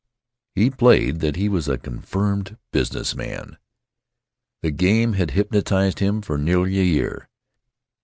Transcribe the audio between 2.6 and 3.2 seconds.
business